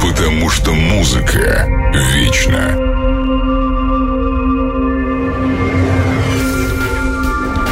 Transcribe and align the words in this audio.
потому 0.00 0.48
что 0.48 0.72
музыка 0.72 1.66
вечна. 1.94 2.76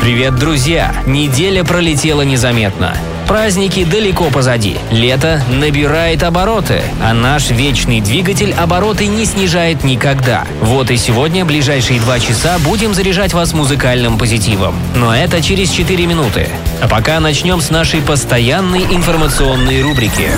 Привет, 0.03 0.37
друзья! 0.37 0.95
Неделя 1.07 1.65
пролетела 1.65 2.23
незаметно. 2.23 2.97
Праздники 3.27 3.85
далеко 3.85 4.31
позади. 4.31 4.79
Лето 4.91 5.43
набирает 5.51 6.23
обороты, 6.23 6.81
а 7.03 7.13
наш 7.13 7.51
вечный 7.51 8.01
двигатель 8.01 8.55
обороты 8.55 9.07
не 9.07 9.27
снижает 9.27 9.85
никогда. 9.85 10.47
Вот 10.63 10.91
и 10.91 10.97
сегодня, 10.97 11.45
ближайшие 11.45 12.01
два 12.01 12.19
часа, 12.21 12.59
будем 12.61 12.95
заряжать 12.95 13.35
вас 13.35 13.53
музыкальным 13.53 14.17
позитивом. 14.17 14.75
Но 14.95 15.15
это 15.15 15.43
через 15.43 15.71
4 15.71 16.07
минуты. 16.07 16.49
А 16.81 16.89
пока 16.89 17.21
начнем 17.21 17.61
с 17.61 17.69
нашей 17.69 18.01
постоянной 18.01 18.85
информационной 18.85 19.83
рубрики. 19.83 20.31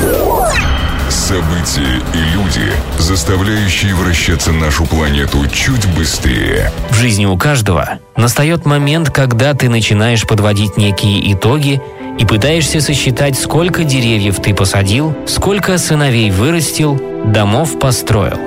События 1.10 2.00
и 2.14 2.18
люди, 2.34 2.72
заставляющие 2.98 3.94
вращаться 3.96 4.52
нашу 4.52 4.86
планету 4.86 5.44
чуть 5.48 5.84
быстрее. 5.96 6.70
В 6.90 6.94
жизни 6.94 7.26
у 7.26 7.36
каждого 7.36 7.98
настает 8.16 8.64
момент, 8.64 9.10
когда 9.10 9.52
ты 9.54 9.68
начинаешь 9.68 10.24
подводить 10.24 10.76
некие 10.76 11.32
итоги 11.32 11.82
и 12.16 12.24
пытаешься 12.24 12.80
сосчитать, 12.80 13.36
сколько 13.36 13.82
деревьев 13.82 14.40
ты 14.40 14.54
посадил, 14.54 15.16
сколько 15.26 15.78
сыновей 15.78 16.30
вырастил, 16.30 17.00
домов 17.24 17.80
построил, 17.80 18.38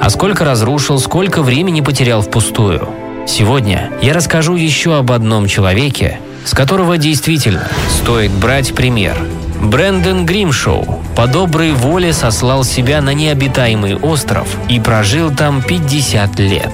а 0.00 0.08
сколько 0.08 0.46
разрушил, 0.46 0.98
сколько 0.98 1.42
времени 1.42 1.82
потерял 1.82 2.22
впустую. 2.22 2.88
Сегодня 3.26 3.90
я 4.00 4.14
расскажу 4.14 4.56
еще 4.56 4.96
об 4.96 5.12
одном 5.12 5.46
человеке, 5.46 6.20
с 6.46 6.54
которого 6.54 6.96
действительно 6.96 7.68
стоит 8.00 8.30
брать 8.30 8.74
пример. 8.74 9.18
Брэндон 9.62 10.24
Гримшоу 10.24 11.02
по 11.16 11.26
доброй 11.26 11.72
воле 11.72 12.12
сослал 12.12 12.62
себя 12.62 13.00
на 13.02 13.12
необитаемый 13.12 13.96
остров 13.96 14.46
и 14.68 14.78
прожил 14.78 15.34
там 15.34 15.62
50 15.62 16.38
лет. 16.38 16.72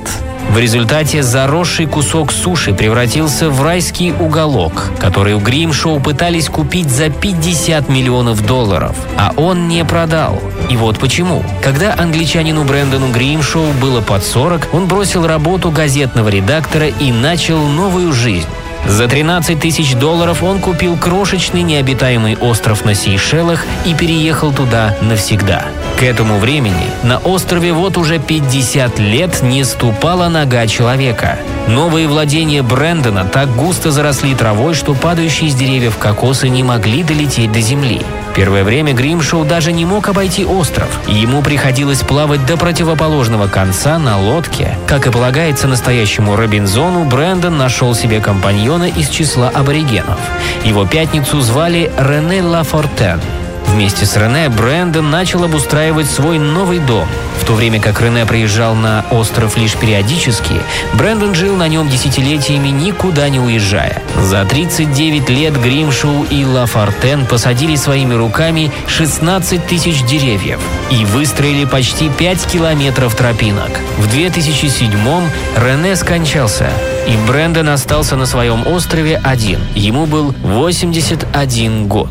В 0.50 0.58
результате 0.58 1.22
заросший 1.22 1.86
кусок 1.86 2.30
суши 2.30 2.74
превратился 2.74 3.48
в 3.48 3.62
райский 3.62 4.12
уголок, 4.12 4.90
который 5.00 5.34
у 5.34 5.40
Гримшоу 5.40 5.98
пытались 5.98 6.48
купить 6.48 6.90
за 6.90 7.08
50 7.08 7.88
миллионов 7.88 8.46
долларов, 8.46 8.94
а 9.16 9.32
он 9.36 9.66
не 9.66 9.84
продал. 9.84 10.40
И 10.68 10.76
вот 10.76 10.98
почему. 10.98 11.42
Когда 11.62 11.94
англичанину 11.98 12.64
Брэндону 12.64 13.10
Гримшоу 13.10 13.72
было 13.80 14.02
под 14.02 14.22
40, 14.22 14.68
он 14.74 14.86
бросил 14.86 15.26
работу 15.26 15.70
газетного 15.70 16.28
редактора 16.28 16.88
и 16.88 17.10
начал 17.10 17.58
новую 17.58 18.12
жизнь. 18.12 18.46
За 18.86 19.08
13 19.08 19.58
тысяч 19.58 19.94
долларов 19.94 20.42
он 20.42 20.58
купил 20.58 20.96
крошечный 20.96 21.62
необитаемый 21.62 22.36
остров 22.36 22.84
на 22.84 22.94
Сейшелах 22.94 23.64
и 23.86 23.94
переехал 23.94 24.52
туда 24.52 24.96
навсегда. 25.00 25.64
К 25.98 26.02
этому 26.02 26.38
времени 26.38 26.90
на 27.02 27.18
острове 27.18 27.72
вот 27.72 27.96
уже 27.96 28.18
50 28.18 28.98
лет 28.98 29.42
не 29.42 29.64
ступала 29.64 30.28
нога 30.28 30.66
человека. 30.66 31.38
Новые 31.66 32.08
владения 32.08 32.62
Брэндона 32.62 33.24
так 33.24 33.54
густо 33.56 33.90
заросли 33.90 34.34
травой, 34.34 34.74
что 34.74 34.94
падающие 34.94 35.50
с 35.50 35.54
деревьев 35.54 35.96
кокосы 35.96 36.48
не 36.48 36.62
могли 36.62 37.02
долететь 37.02 37.52
до 37.52 37.60
земли. 37.60 38.02
Первое 38.34 38.64
время 38.64 38.92
Гримшоу 38.92 39.44
даже 39.44 39.72
не 39.72 39.84
мог 39.84 40.08
обойти 40.08 40.44
остров, 40.44 40.88
ему 41.06 41.40
приходилось 41.40 42.02
плавать 42.02 42.44
до 42.46 42.56
противоположного 42.56 43.46
конца 43.46 43.98
на 43.98 44.18
лодке. 44.18 44.76
Как 44.86 45.06
и 45.06 45.10
полагается 45.10 45.68
настоящему 45.68 46.34
Робинзону, 46.34 47.04
Брэндон 47.04 47.56
нашел 47.56 47.94
себе 47.94 48.20
компаньона 48.20 48.84
из 48.84 49.08
числа 49.08 49.50
аборигенов. 49.50 50.18
Его 50.64 50.84
пятницу 50.84 51.40
звали 51.40 51.92
Рене 51.96 52.42
Лафортен. 52.42 53.20
Вместе 53.66 54.06
с 54.06 54.16
Рене 54.16 54.48
Брэндон 54.48 55.10
начал 55.10 55.44
обустраивать 55.44 56.10
свой 56.10 56.38
новый 56.38 56.78
дом. 56.78 57.08
В 57.40 57.44
то 57.44 57.54
время 57.54 57.80
как 57.80 58.00
Рене 58.00 58.24
приезжал 58.24 58.74
на 58.74 59.04
остров 59.10 59.56
лишь 59.56 59.74
периодически, 59.74 60.54
Брэндон 60.94 61.34
жил 61.34 61.56
на 61.56 61.68
нем 61.68 61.88
десятилетиями, 61.88 62.68
никуда 62.68 63.28
не 63.28 63.40
уезжая. 63.40 64.02
За 64.16 64.44
39 64.44 65.28
лет 65.28 65.60
Гримшоу 65.60 66.24
и 66.30 66.44
Лафортен 66.44 67.26
посадили 67.26 67.76
своими 67.76 68.14
руками 68.14 68.70
16 68.86 69.66
тысяч 69.66 70.02
деревьев 70.04 70.60
и 70.90 71.04
выстроили 71.04 71.64
почти 71.64 72.08
5 72.08 72.46
километров 72.46 73.14
тропинок. 73.14 73.80
В 73.98 74.06
2007-м 74.06 75.24
Рене 75.56 75.96
скончался, 75.96 76.70
и 77.08 77.16
Брэндон 77.26 77.68
остался 77.68 78.16
на 78.16 78.26
своем 78.26 78.66
острове 78.66 79.20
один. 79.22 79.60
Ему 79.74 80.06
был 80.06 80.34
81 80.42 81.88
год. 81.88 82.10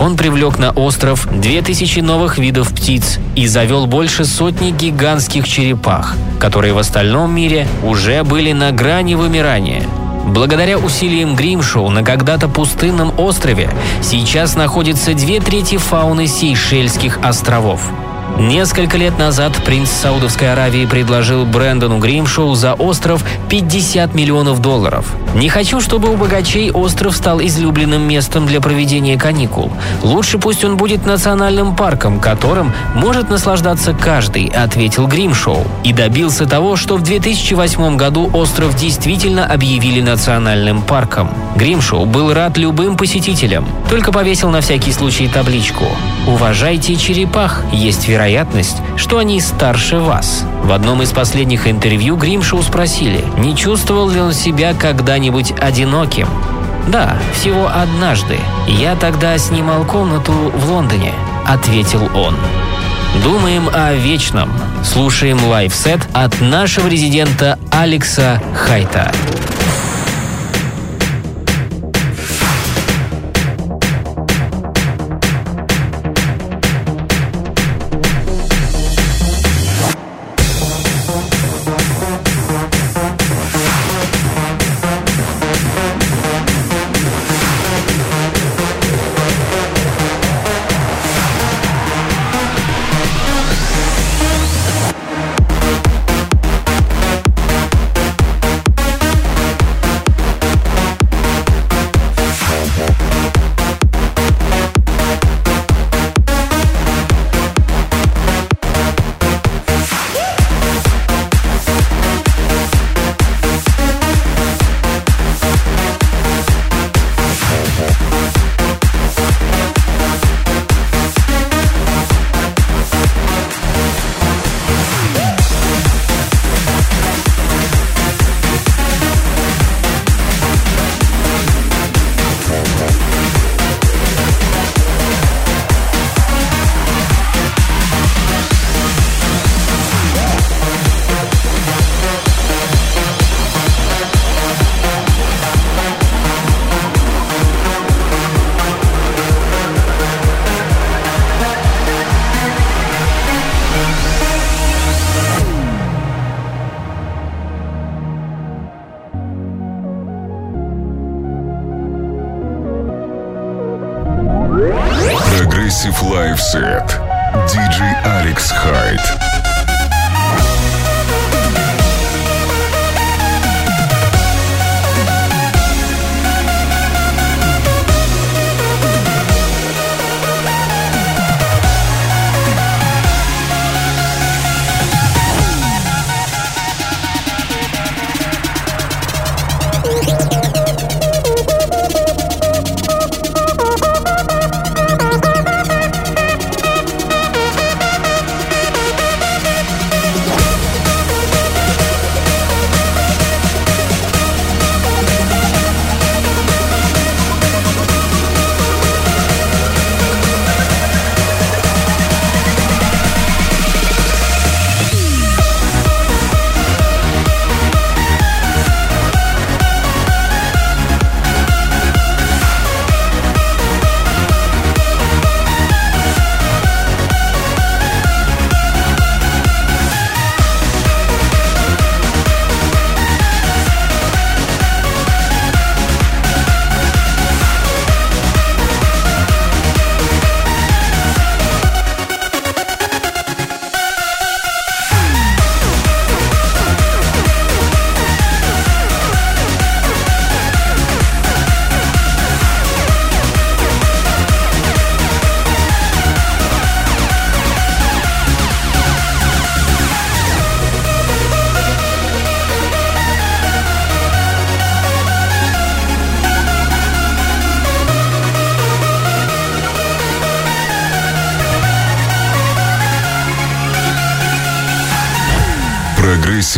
Он 0.00 0.16
привлек 0.16 0.58
на 0.58 0.70
остров 0.70 1.28
2000 1.30 2.00
новых 2.00 2.38
видов 2.38 2.70
птиц 2.70 3.18
и 3.36 3.46
завел 3.46 3.86
больше 3.86 4.24
сотни 4.24 4.70
гигантских 4.70 5.46
черепах, 5.46 6.16
которые 6.38 6.72
в 6.72 6.78
остальном 6.78 7.34
мире 7.34 7.68
уже 7.84 8.24
были 8.24 8.52
на 8.52 8.72
грани 8.72 9.14
вымирания. 9.14 9.82
Благодаря 10.26 10.78
усилиям 10.78 11.36
Гримшоу 11.36 11.90
на 11.90 12.02
когда-то 12.02 12.48
пустынном 12.48 13.12
острове 13.18 13.70
сейчас 14.02 14.56
находится 14.56 15.12
две 15.12 15.38
трети 15.38 15.76
фауны 15.76 16.26
Сейшельских 16.26 17.18
островов. 17.22 17.90
Несколько 18.38 18.96
лет 18.96 19.18
назад 19.18 19.52
принц 19.64 19.90
Саудовской 19.90 20.52
Аравии 20.52 20.86
предложил 20.86 21.44
Брэндону 21.44 21.98
Гримшоу 21.98 22.54
за 22.54 22.72
остров 22.72 23.22
50 23.50 24.14
миллионов 24.14 24.62
долларов. 24.62 25.06
Не 25.34 25.48
хочу, 25.48 25.80
чтобы 25.80 26.08
у 26.08 26.16
богачей 26.16 26.70
остров 26.70 27.14
стал 27.14 27.40
излюбленным 27.40 28.02
местом 28.02 28.46
для 28.46 28.60
проведения 28.60 29.18
каникул. 29.18 29.70
Лучше 30.02 30.38
пусть 30.38 30.64
он 30.64 30.76
будет 30.76 31.04
национальным 31.04 31.76
парком, 31.76 32.18
которым 32.18 32.72
может 32.94 33.28
наслаждаться 33.28 33.92
каждый, 33.92 34.46
ответил 34.46 35.06
Гримшоу. 35.06 35.66
И 35.84 35.92
добился 35.92 36.46
того, 36.46 36.76
что 36.76 36.96
в 36.96 37.02
2008 37.02 37.96
году 37.96 38.30
остров 38.32 38.74
действительно 38.74 39.44
объявили 39.44 40.00
национальным 40.00 40.82
парком. 40.82 41.30
Гримшоу 41.56 42.06
был 42.06 42.32
рад 42.32 42.56
любым 42.56 42.96
посетителям, 42.96 43.66
только 43.90 44.12
повесил 44.12 44.50
на 44.50 44.60
всякий 44.60 44.92
случай 44.92 45.28
табличку 45.28 45.84
«Уважайте 46.26 46.96
черепах, 46.96 47.64
есть 47.72 48.08
вероятность, 48.08 48.19
что 48.96 49.18
они 49.18 49.40
старше 49.40 49.98
вас». 49.98 50.44
В 50.64 50.72
одном 50.72 51.02
из 51.02 51.10
последних 51.10 51.66
интервью 51.66 52.16
Гримшоу 52.16 52.62
спросили, 52.62 53.24
не 53.38 53.56
чувствовал 53.56 54.08
ли 54.10 54.20
он 54.20 54.32
себя 54.32 54.74
когда-нибудь 54.74 55.52
одиноким. 55.52 56.28
«Да, 56.88 57.16
всего 57.34 57.68
однажды. 57.68 58.38
Я 58.66 58.96
тогда 58.96 59.36
снимал 59.38 59.84
комнату 59.84 60.32
в 60.32 60.70
Лондоне»,— 60.70 61.12
ответил 61.46 62.08
он. 62.14 62.34
Думаем 63.24 63.68
о 63.72 63.92
вечном. 63.92 64.50
Слушаем 64.82 65.44
лайфсет 65.44 66.00
от 66.14 66.40
нашего 66.40 66.88
резидента 66.88 67.58
Алекса 67.70 68.40
Хайта. 68.54 69.12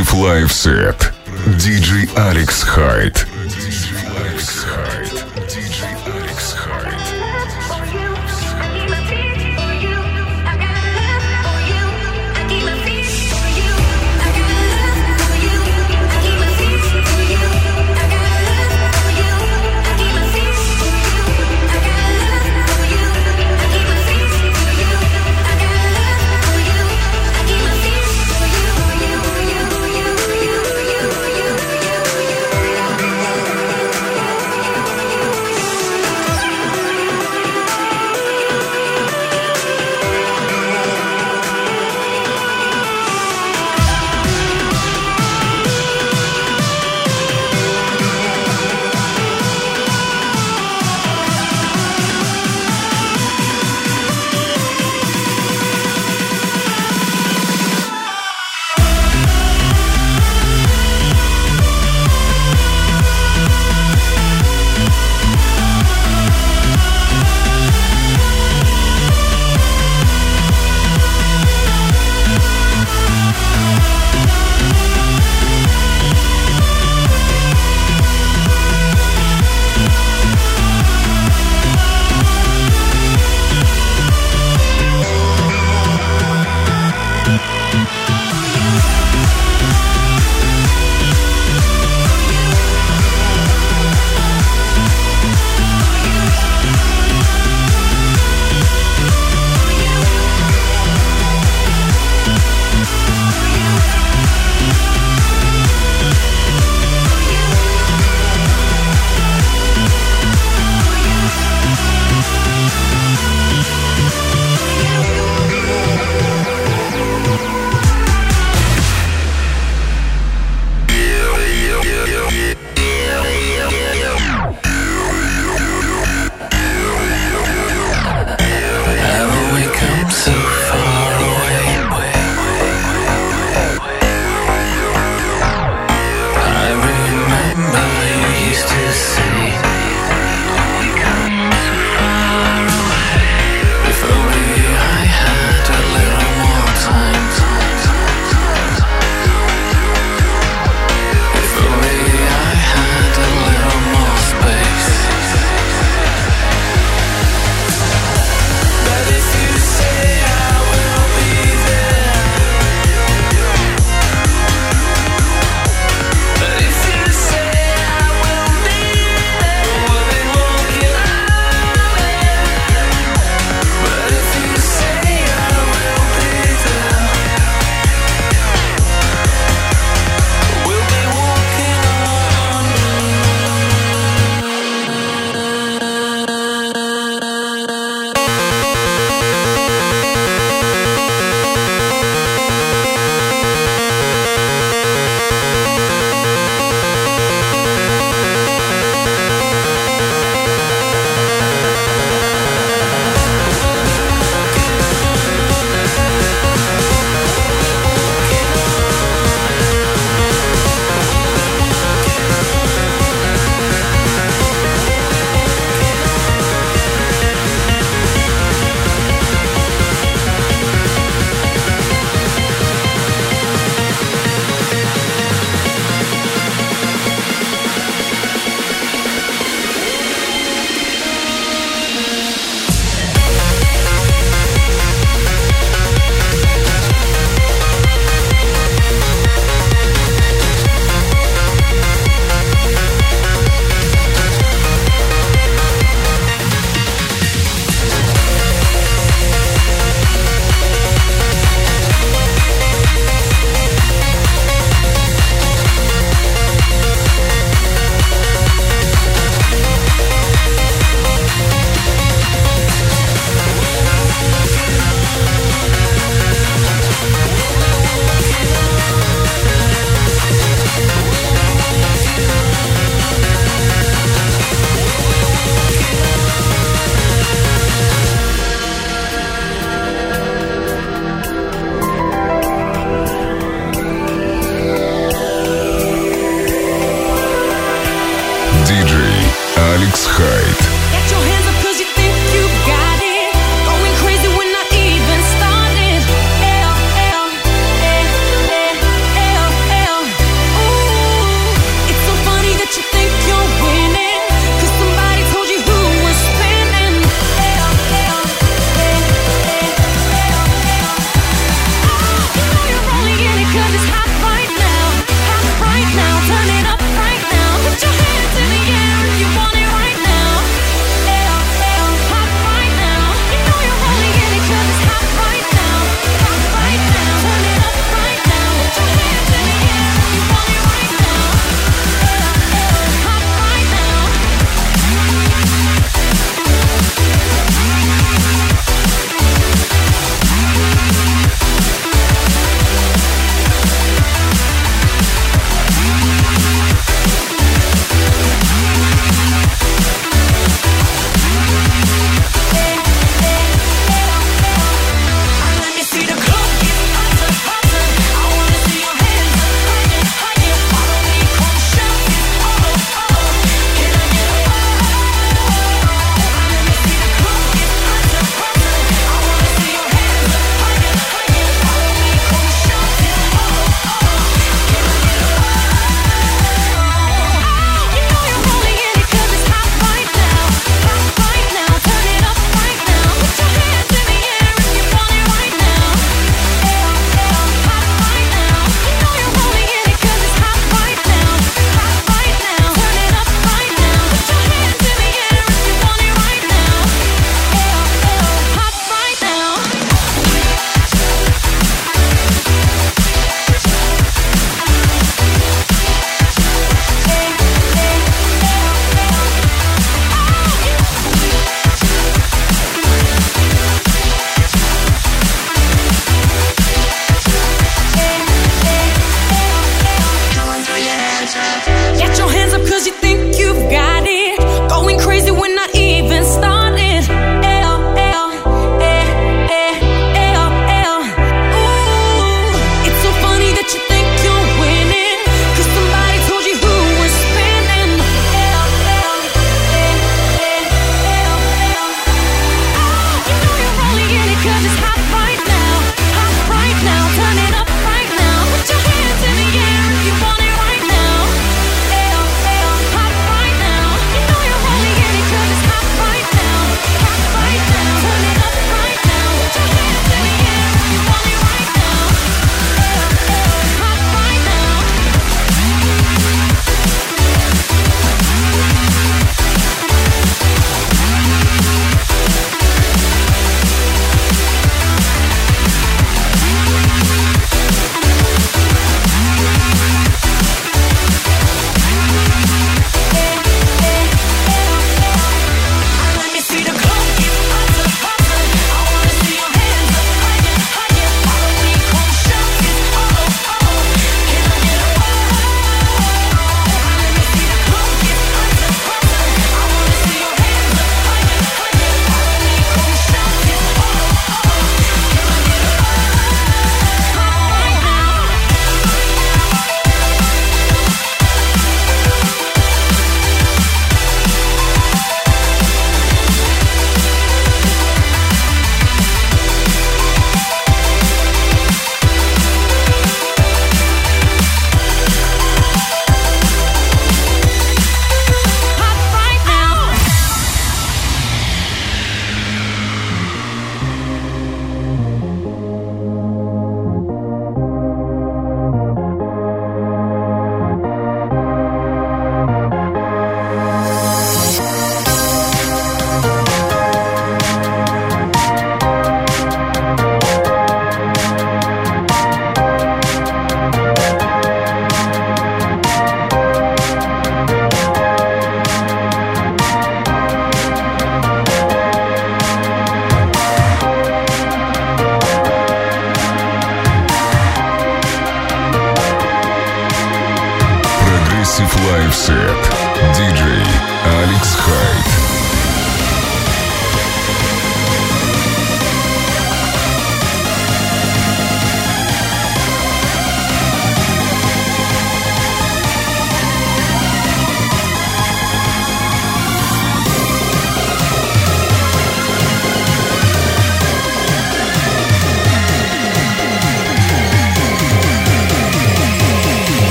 Progressive 0.00 0.18
Live 0.18 0.52
Set. 0.52 0.98
DJ 1.58 2.06
Alex 2.16 2.62
Hyde. 2.62 3.29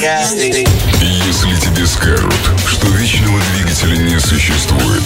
Если 0.00 1.56
тебе 1.56 1.84
скажут, 1.84 2.32
что 2.68 2.86
вечного 2.86 3.40
двигателя 3.52 3.96
не 3.96 4.20
существует, 4.20 5.02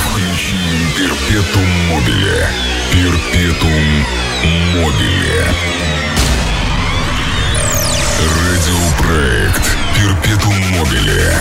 включи 0.00 0.56
Перпетум 0.96 1.68
Мобиле. 1.90 2.48
Перпетум 2.90 4.06
Мобиле. 4.76 5.44
Радиопроект 8.48 9.76
Перпетум 9.94 10.56
Мобиле. 10.70 11.34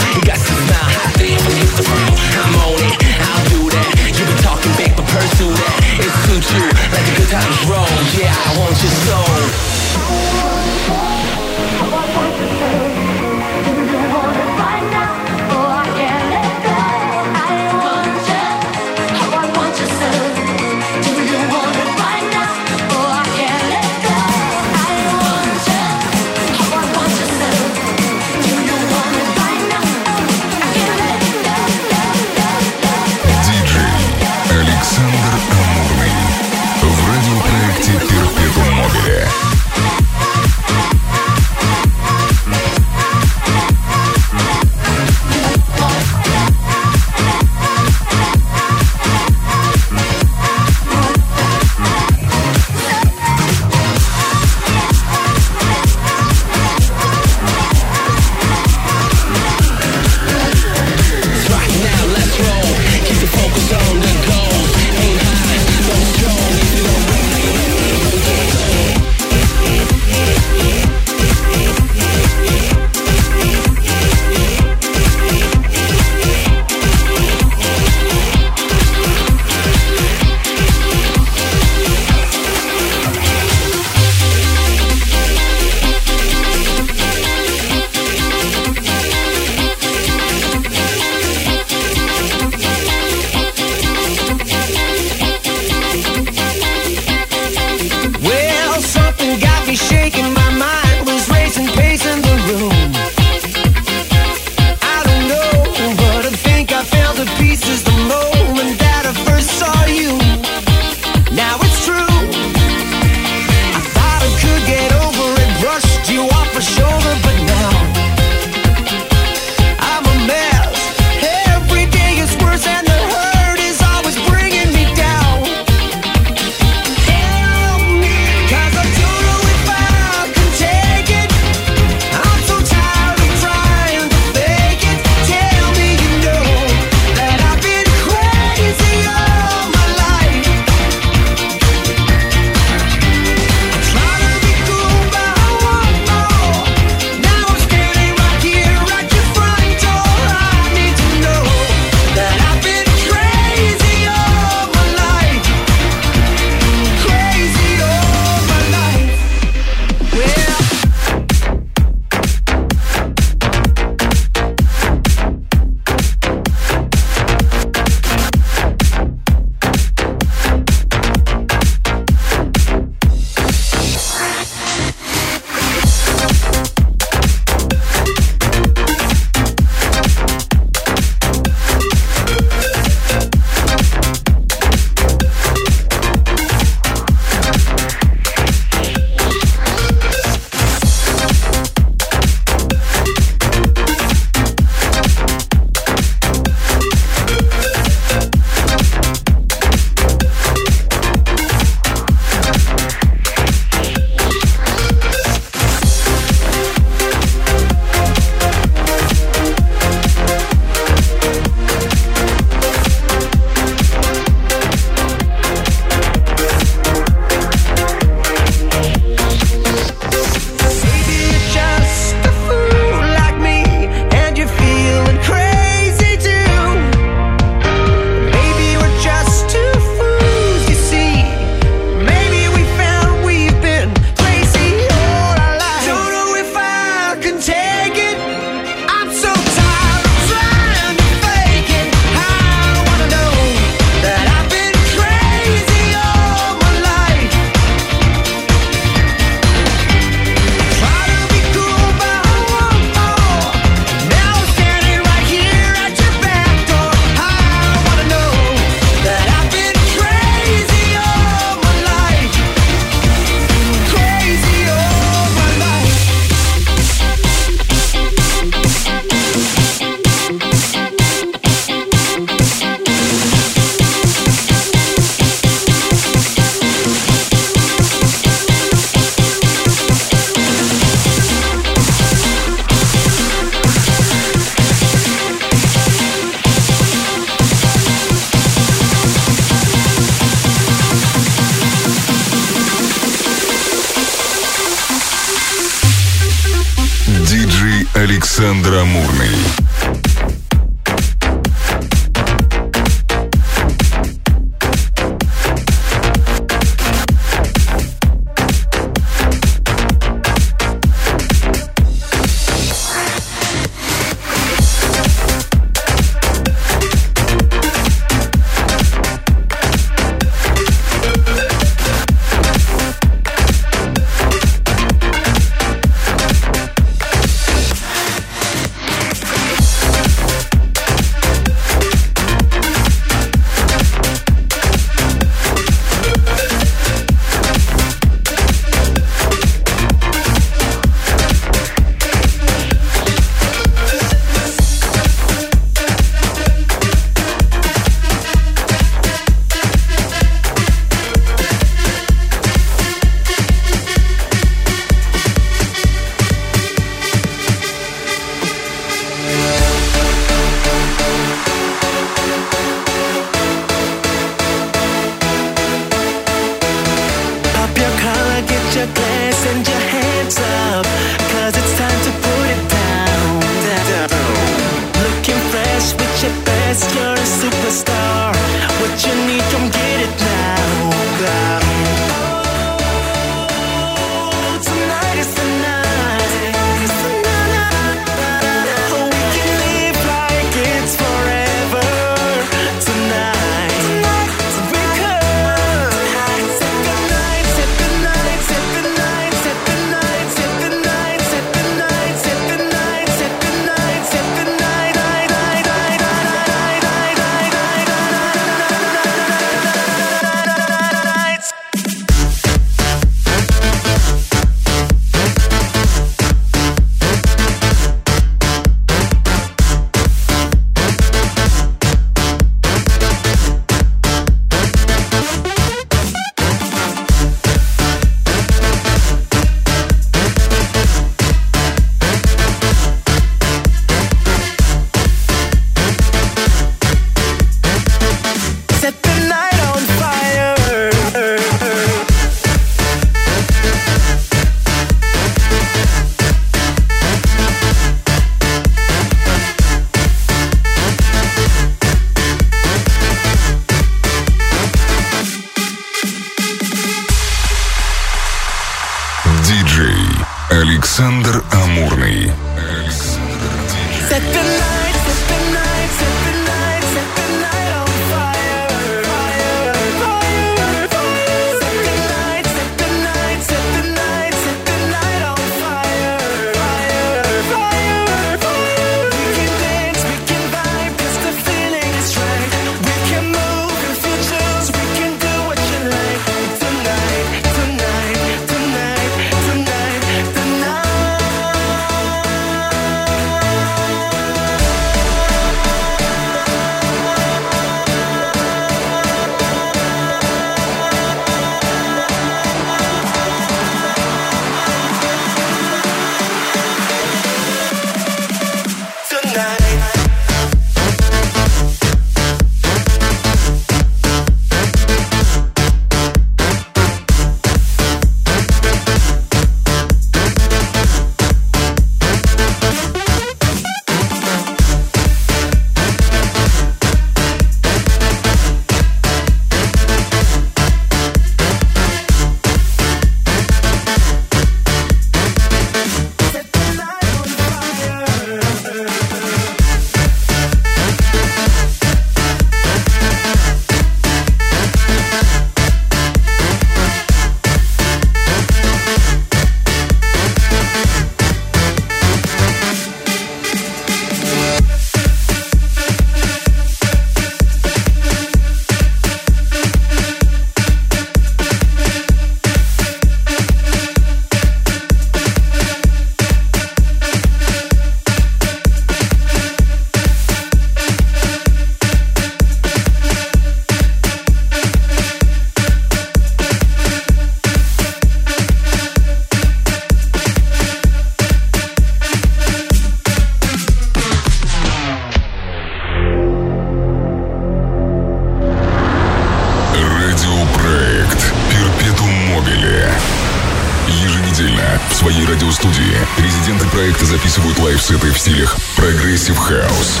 записывают 597.32 597.58
live 597.60 597.85
сеты 597.85 598.10
в 598.12 598.18
стилях 598.18 598.56
progressive 598.76 599.38
house, 599.38 600.00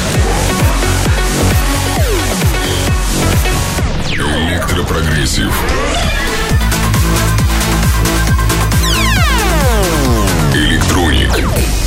electro 4.10 4.62
progressive, 4.62 5.50
electronic. 10.52 11.81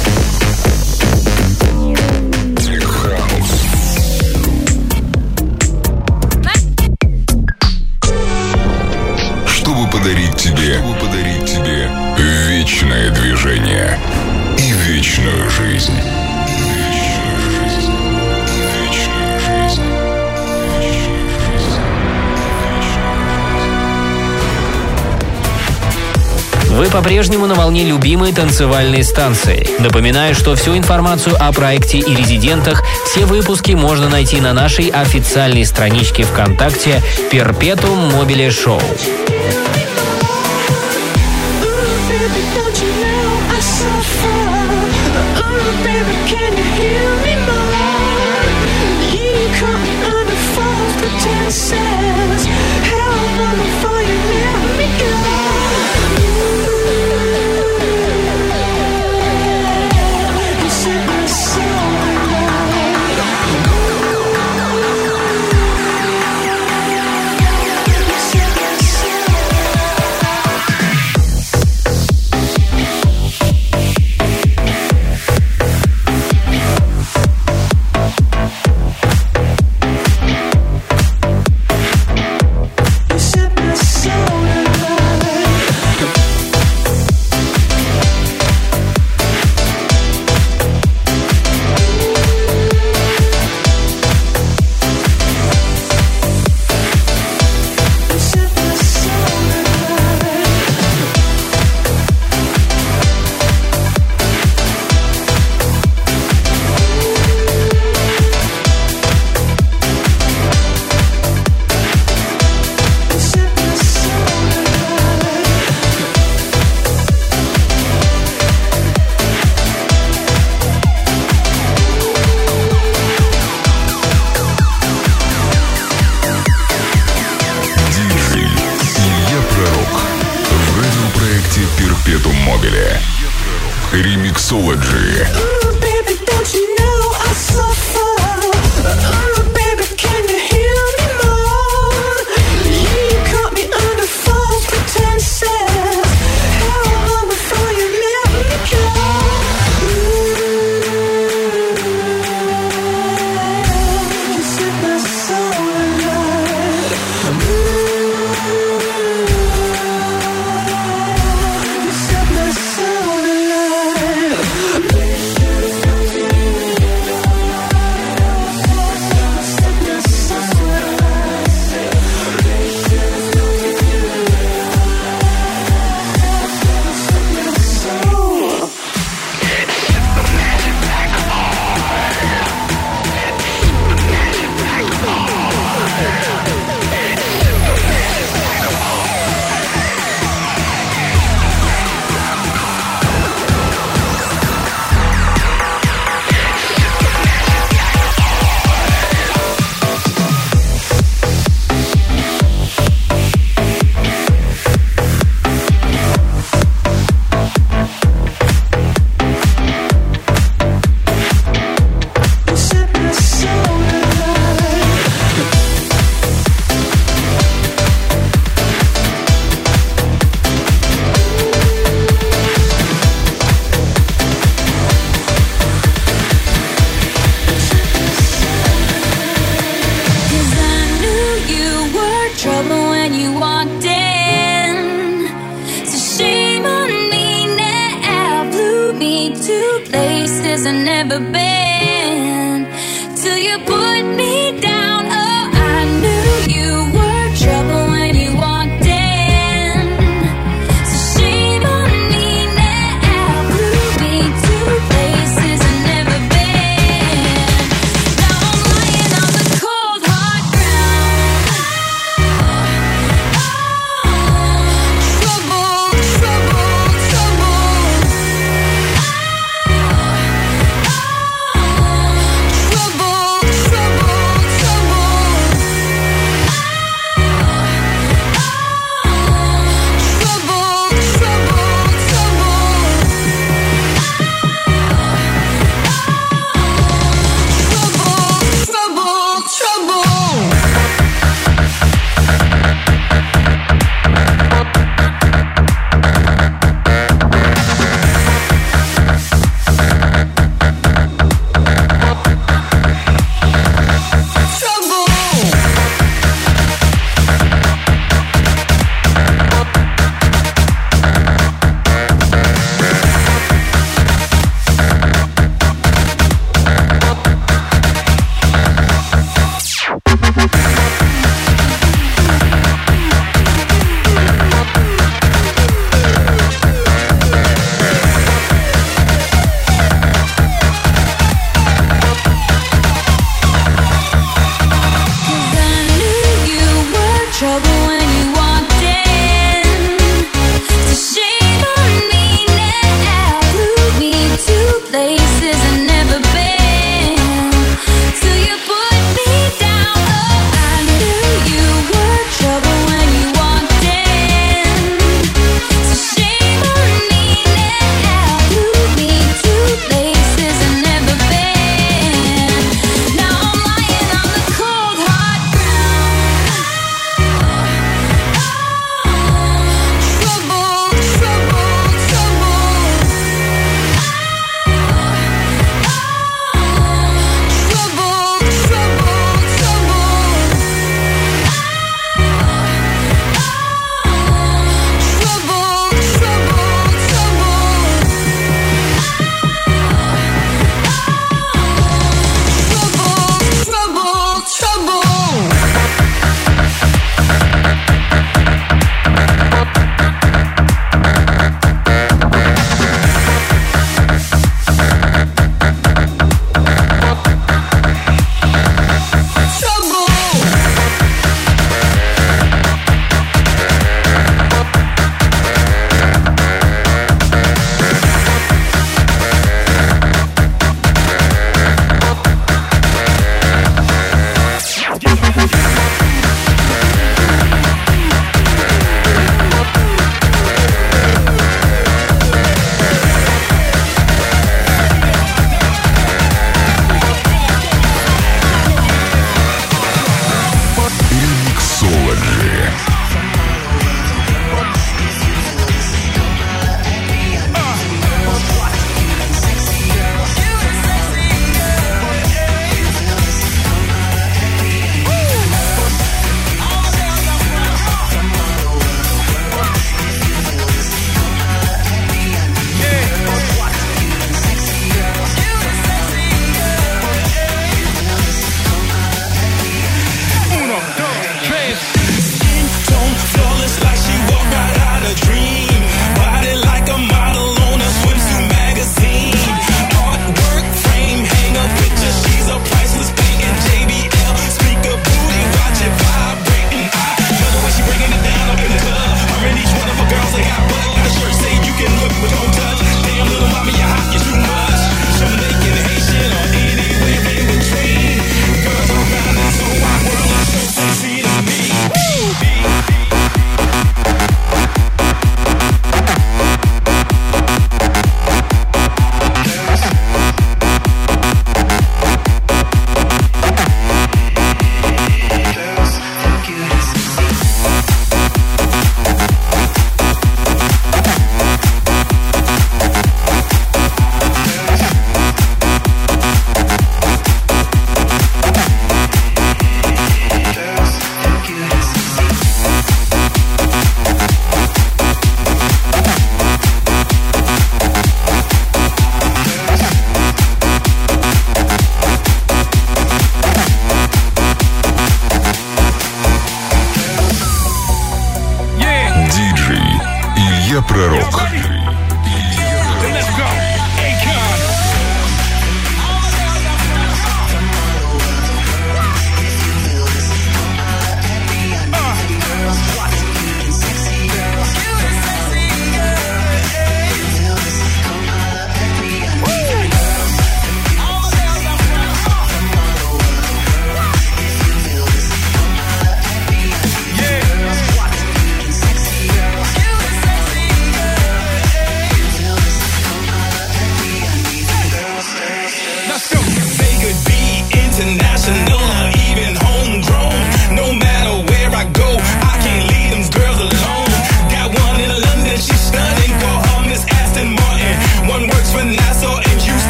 Вы 26.76 26.88
по-прежнему 26.88 27.48
на 27.48 27.56
волне 27.56 27.86
любимой 27.86 28.34
танцевальной 28.34 29.02
станции. 29.02 29.66
Напоминаю, 29.80 30.36
что 30.36 30.56
всю 30.56 30.76
информацию 30.76 31.38
о 31.40 31.54
проекте 31.54 32.00
и 32.00 32.14
резидентах, 32.14 32.84
все 33.06 33.26
выпуски 33.26 33.72
можно 33.72 34.10
найти 34.10 34.42
на 34.42 34.52
нашей 34.52 34.90
официальной 34.90 35.64
страничке 35.64 36.24
ВКонтакте 36.24 37.02
«Перпетум 37.32 38.12
Мобиле 38.12 38.52
Шоу». 38.52 38.82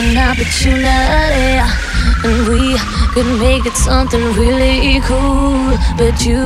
An 0.00 0.16
opportunity, 0.16 1.60
and 2.24 2.48
we 2.48 2.76
could 3.12 3.30
make 3.38 3.66
it 3.66 3.76
something 3.76 4.24
really 4.34 5.00
cool. 5.00 5.76
But 5.98 6.24
you, 6.24 6.40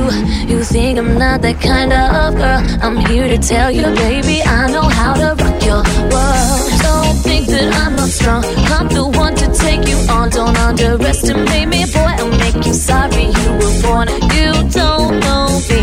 you 0.49 0.63
think 0.63 0.99
I'm 0.99 1.17
not 1.17 1.41
that 1.41 1.61
kind 1.61 1.93
of 1.93 2.35
girl. 2.35 2.61
I'm 2.83 2.97
here 3.07 3.27
to 3.27 3.37
tell 3.37 3.71
you, 3.71 3.87
baby, 3.95 4.41
I 4.43 4.67
know 4.71 4.87
how 4.99 5.13
to 5.13 5.41
rock 5.41 5.59
your 5.63 5.83
world. 6.11 6.63
Don't 6.85 7.15
think 7.27 7.47
that 7.47 7.69
I'm 7.81 7.95
not 7.95 8.09
strong. 8.09 8.43
I'm 8.75 8.87
the 8.89 9.07
one 9.07 9.35
to 9.35 9.47
take 9.53 9.87
you 9.87 9.97
on. 10.09 10.29
Don't 10.29 10.57
underestimate 10.57 11.67
me, 11.67 11.85
boy. 11.85 12.13
I'll 12.21 12.37
make 12.43 12.65
you 12.65 12.73
sorry 12.73 13.25
you 13.39 13.49
were 13.61 13.77
born. 13.83 14.07
You 14.35 14.51
don't 14.81 15.19
know 15.25 15.47
me 15.69 15.81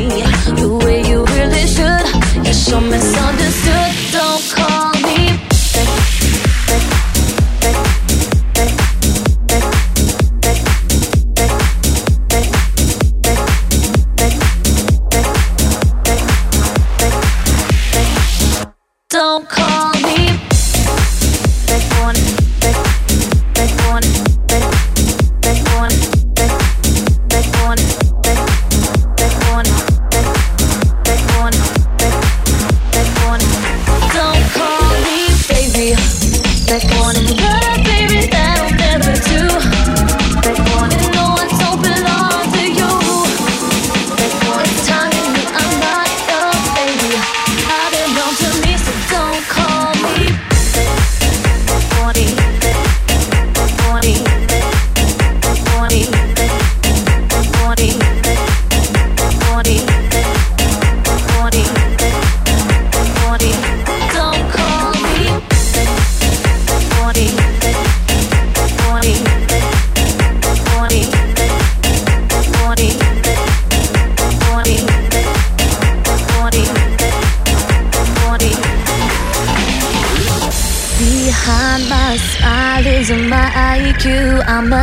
the 0.60 0.68
way 0.84 0.98
you 1.10 1.24
really 1.24 1.66
should. 1.74 2.06
You're 2.44 2.60
so 2.68 2.80
misunderstood. 2.80 3.61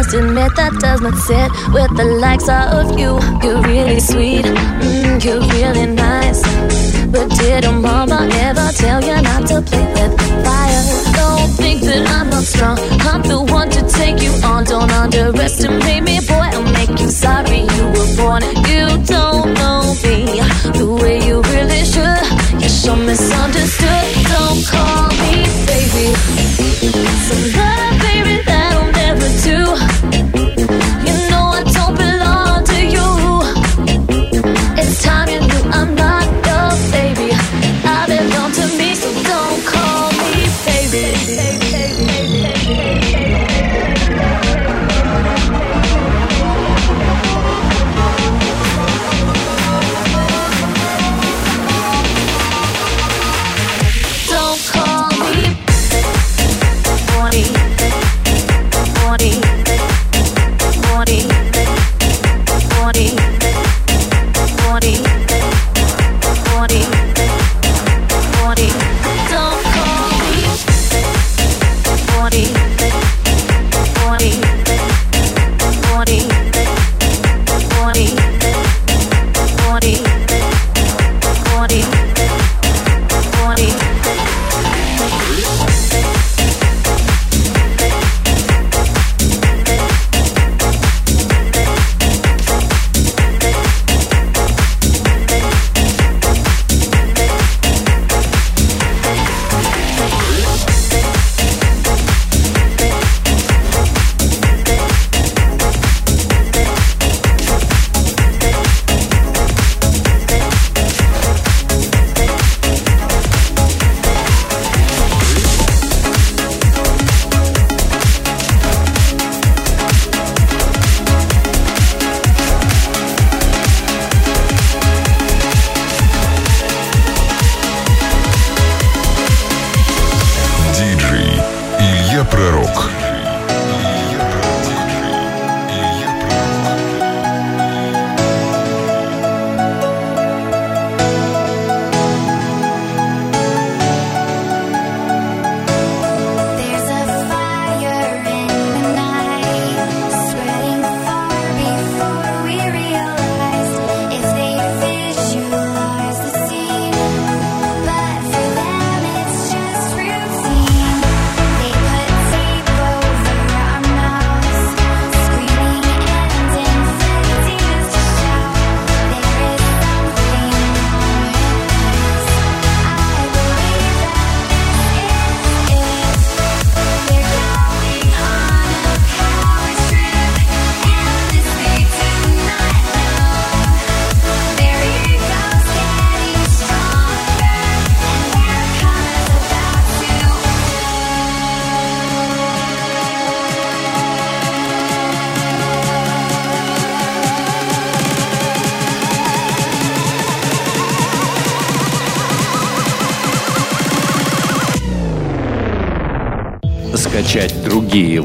Must 0.09 0.23
admit 0.23 0.55
that 0.55 0.73
does 0.79 1.01
not 1.01 1.15
sit 1.15 1.51
with 1.73 1.91
the 1.97 2.03
likes 2.03 2.49
of 2.49 2.97
you. 2.97 3.19
You're 3.43 3.61
really 3.61 3.99
sweet, 3.99 4.45
mm, 4.45 5.23
you're 5.23 5.41
really 5.53 5.85
nice. 5.85 6.41
But 7.11 7.29
did 7.37 7.65
a 7.65 7.71
mama 7.71 8.27
ever 8.31 8.71
tell 8.73 9.01
you 9.03 9.21
not 9.21 9.47
to 9.47 9.61
play 9.61 9.85
with 9.93 10.13
fire? 10.45 10.83
Don't 11.13 11.49
think 11.61 11.81
that 11.81 12.07
I'm 12.09 12.29
not 12.29 12.43
strong. 12.43 12.77
I'm 13.01 13.21
the 13.21 13.41
one 13.41 13.69
to 13.69 13.81
take 13.87 14.21
you 14.21 14.31
on. 14.43 14.63
Don't 14.63 14.91
underestimate 14.91 16.03
me, 16.03 16.19
boy. 16.21 16.49
I'll 16.57 16.63
make 16.73 16.99
you 16.99 17.09
sorry 17.09 17.61
you 17.75 17.85
were 17.95 18.11
born. 18.17 18.41
You 18.69 18.85
don't 19.05 19.53
know 19.61 19.93
me 20.03 20.41
the 20.79 20.87
way 21.01 21.17
you 21.27 21.41
really 21.53 21.83
should. 21.85 22.25
You're 22.61 22.77
so 22.83 22.95
misunderstood. 22.95 24.05
Don't 24.33 24.61
call 24.73 25.09
me 25.21 25.45
baby. 25.69 26.07
Some 27.27 27.78